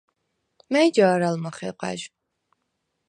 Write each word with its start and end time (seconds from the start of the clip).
მა̈ჲ 0.71 0.87
ჯა̄რ 0.95 1.21
ალ 1.27 1.35
მახეღვა̈ჟ? 1.43 2.03